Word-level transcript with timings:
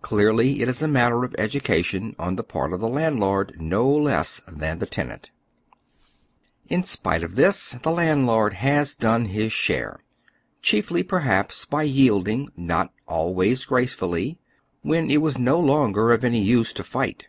Clearly, 0.00 0.62
it 0.62 0.70
is 0.70 0.80
a 0.80 0.88
matter 0.88 1.22
of 1.22 1.34
education 1.38 2.16
on 2.18 2.36
the 2.36 2.42
part 2.42 2.72
of 2.72 2.80
the 2.80 2.88
landlord 2.88 3.60
no 3.60 3.86
less 3.94 4.40
than 4.48 4.78
the 4.78 4.86
tenant. 4.86 5.30
In 6.70 6.82
spite 6.82 7.22
of 7.22 7.34
this, 7.34 7.72
the 7.72 7.90
landlord 7.90 8.54
has 8.54 8.94
done 8.94 9.26
his 9.26 9.52
share; 9.52 10.00
chief 10.62 10.90
ly 10.90 11.02
perhaps 11.02 11.66
by 11.66 11.82
yielding— 11.82 12.48
not 12.56 12.90
always 13.06 13.66
gracefully— 13.66 14.38
when 14.80 15.10
it 15.10 15.18
oy 15.18 15.20
Google 15.20 15.20
WHAT 15.20 15.26
HAS 15.26 15.34
BEEN 15.34 15.44
DONE. 15.44 15.52
271 15.52 15.56
was 15.60 15.60
no 15.60 15.60
longer 15.92 16.12
of 16.14 16.24
any 16.24 16.40
nee 16.44 16.64
to 16.64 16.82
fight. 16.82 17.28